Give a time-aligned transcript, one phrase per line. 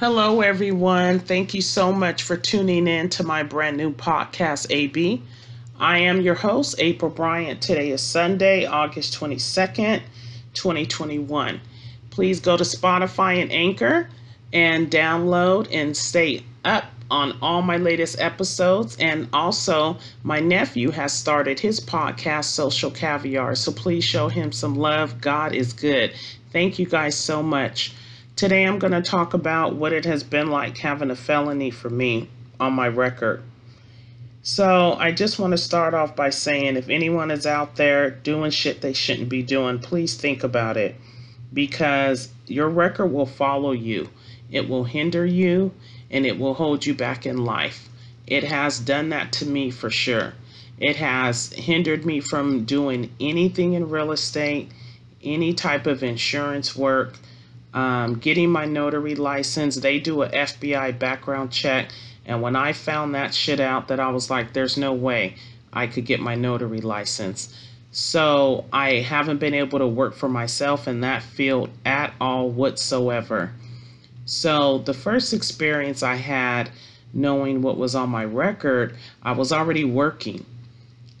[0.00, 1.18] Hello, everyone.
[1.18, 5.20] Thank you so much for tuning in to my brand new podcast, AB.
[5.80, 7.60] I am your host, April Bryant.
[7.60, 10.00] Today is Sunday, August 22nd,
[10.54, 11.60] 2021.
[12.10, 14.08] Please go to Spotify and Anchor
[14.52, 18.96] and download and stay up on all my latest episodes.
[19.00, 23.56] And also, my nephew has started his podcast, Social Caviar.
[23.56, 25.20] So please show him some love.
[25.20, 26.12] God is good.
[26.52, 27.92] Thank you guys so much.
[28.38, 31.90] Today, I'm going to talk about what it has been like having a felony for
[31.90, 32.28] me
[32.60, 33.42] on my record.
[34.42, 38.52] So, I just want to start off by saying if anyone is out there doing
[38.52, 40.94] shit they shouldn't be doing, please think about it
[41.52, 44.08] because your record will follow you.
[44.52, 45.72] It will hinder you
[46.08, 47.88] and it will hold you back in life.
[48.24, 50.34] It has done that to me for sure.
[50.78, 54.70] It has hindered me from doing anything in real estate,
[55.24, 57.18] any type of insurance work,
[57.78, 59.76] um, getting my notary license.
[59.76, 61.90] They do a FBI background check.
[62.26, 65.36] And when I found that shit out, that I was like, there's no way
[65.72, 67.56] I could get my notary license.
[67.92, 73.52] So I haven't been able to work for myself in that field at all whatsoever.
[74.24, 76.70] So the first experience I had
[77.14, 80.44] knowing what was on my record, I was already working.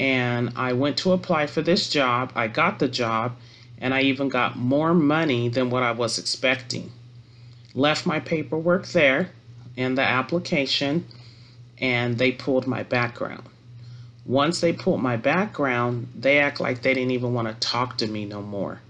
[0.00, 2.32] And I went to apply for this job.
[2.34, 3.36] I got the job,
[3.80, 6.92] and I even got more money than what I was expecting.
[7.74, 9.30] Left my paperwork there
[9.76, 11.06] and the application,
[11.78, 13.44] and they pulled my background.
[14.26, 18.06] Once they pulled my background, they act like they didn't even want to talk to
[18.06, 18.80] me no more.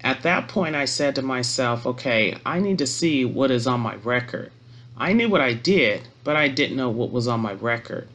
[0.00, 3.80] At that point, I said to myself, okay, I need to see what is on
[3.80, 4.50] my record.
[4.96, 8.08] I knew what I did, but I didn't know what was on my record.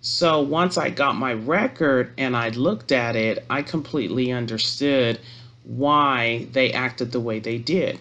[0.00, 5.20] So once I got my record and I looked at it, I completely understood
[5.64, 7.98] why they acted the way they did.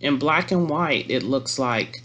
[0.00, 2.02] In black and white, it looks like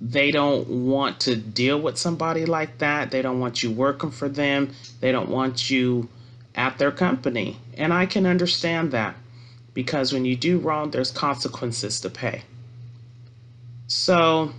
[0.00, 3.10] they don't want to deal with somebody like that.
[3.10, 4.72] They don't want you working for them.
[5.00, 6.08] They don't want you
[6.54, 7.58] at their company.
[7.76, 9.14] And I can understand that
[9.74, 12.42] because when you do wrong, there's consequences to pay.
[13.88, 14.52] So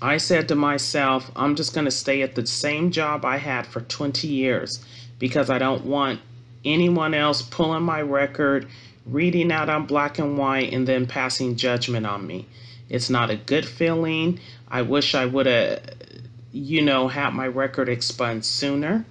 [0.00, 3.66] I said to myself, I'm just going to stay at the same job I had
[3.66, 4.84] for 20 years
[5.18, 6.20] because I don't want
[6.64, 8.66] anyone else pulling my record,
[9.06, 12.46] reading out on black and white, and then passing judgment on me.
[12.88, 14.40] It's not a good feeling.
[14.68, 15.82] I wish I would have,
[16.52, 19.04] you know, had my record expunged sooner.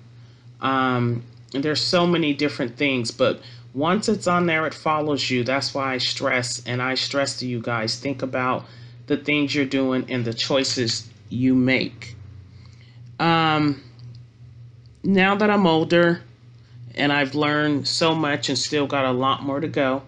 [0.62, 3.42] Um, there's so many different things, but
[3.74, 5.44] once it's on there, it follows you.
[5.44, 8.66] That's why I stress, and I stress to you guys think about
[9.08, 12.16] the things you're doing and the choices you make.
[13.20, 13.84] Um,
[15.04, 16.22] now that I'm older
[16.96, 20.04] and I've learned so much and still got a lot more to go,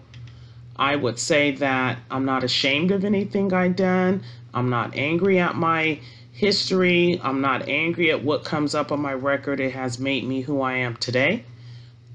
[0.76, 4.22] I would say that I'm not ashamed of anything I've done.
[4.52, 6.00] I'm not angry at my
[6.32, 7.18] history.
[7.22, 9.58] I'm not angry at what comes up on my record.
[9.58, 11.44] It has made me who I am today.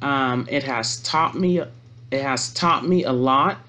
[0.01, 1.59] Um, it has taught me.
[1.59, 3.59] It has taught me a lot,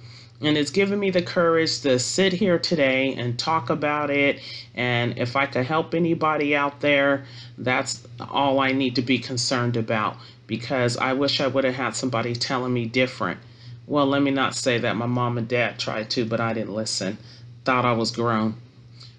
[0.42, 4.41] and it's given me the courage to sit here today and talk about it.
[4.75, 7.25] And if I could help anybody out there,
[7.58, 10.16] that's all I need to be concerned about.
[10.47, 13.38] Because I wish I would have had somebody telling me different.
[13.86, 14.97] Well, let me not say that.
[14.97, 17.19] My mom and dad tried to, but I didn't listen.
[17.64, 18.56] Thought I was grown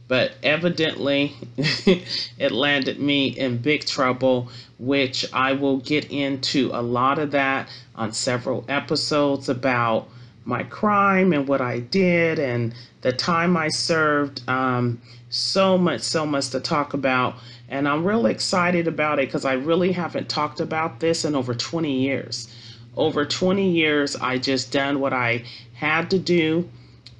[0.08, 7.18] but evidently it landed me in big trouble, which I will get into a lot
[7.20, 10.08] of that on several episodes about
[10.46, 14.42] my crime and what I did and the time I served.
[14.48, 17.36] Um, so much, so much to talk about.
[17.68, 21.54] And I'm really excited about it because I really haven't talked about this in over
[21.54, 22.54] 20 years.
[22.96, 25.44] Over 20 years, I just done what I
[25.74, 26.70] had to do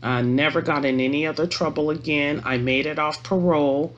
[0.04, 2.42] uh, never got in any other trouble again.
[2.44, 3.96] I made it off parole,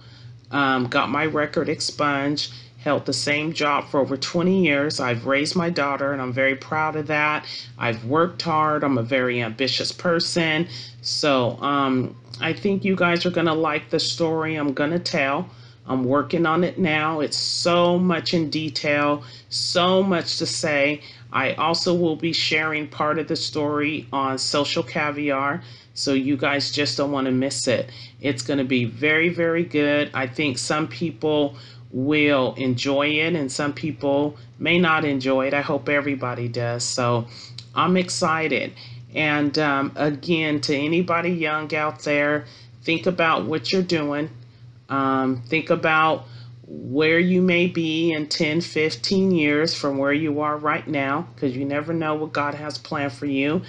[0.52, 2.54] um, got my record expunged,
[2.86, 5.00] held the same job for over 20 years.
[5.00, 7.44] I've raised my daughter, and I'm very proud of that.
[7.80, 8.84] I've worked hard.
[8.84, 10.68] I'm a very ambitious person.
[11.02, 15.00] So um, I think you guys are going to like the story I'm going to
[15.00, 15.50] tell.
[15.88, 17.22] I'm working on it now.
[17.22, 21.02] It's so much in detail, so much to say.
[21.34, 25.64] I also will be sharing part of the story on Social Caviar.
[25.96, 27.90] So you guys just don't want to miss it.
[28.22, 30.12] It's going to be very, very good.
[30.14, 31.56] I think some people
[31.96, 35.54] will enjoy it and some people may not enjoy it.
[35.56, 36.84] I hope everybody does.
[36.84, 37.28] So
[37.74, 38.74] I'm excited.
[39.16, 42.46] And um, again, to anybody young out there,
[42.84, 44.30] think about what you're doing.
[44.90, 46.26] Um, think about
[46.68, 51.56] where you may be in 10, 15 years from where you are right now, because
[51.56, 53.62] you never know what God has planned for you.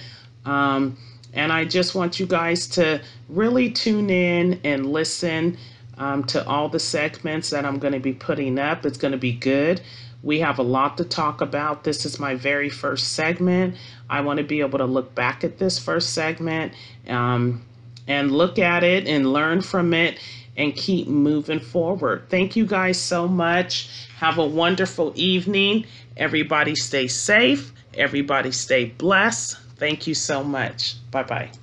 [0.45, 0.97] Um,
[1.33, 5.57] And I just want you guys to really tune in and listen
[5.97, 8.85] um, to all the segments that I'm going to be putting up.
[8.85, 9.81] It's going to be good.
[10.23, 11.83] We have a lot to talk about.
[11.83, 13.75] This is my very first segment.
[14.09, 16.73] I want to be able to look back at this first segment
[17.07, 17.63] um,
[18.07, 20.19] and look at it and learn from it
[20.57, 22.23] and keep moving forward.
[22.29, 24.07] Thank you guys so much.
[24.17, 25.85] Have a wonderful evening.
[26.17, 27.71] Everybody stay safe.
[27.93, 29.57] Everybody stay blessed.
[29.77, 30.95] Thank you so much.
[31.11, 31.57] Bye bye.